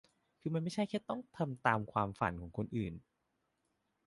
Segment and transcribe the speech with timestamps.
[0.39, 1.79] คือมันไม่ใช่แค่ต้องทำตาม
[2.19, 2.93] ฝันของคนอื่น